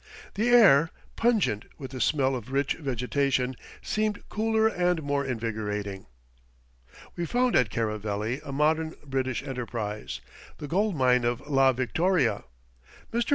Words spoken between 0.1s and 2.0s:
The air, pungent with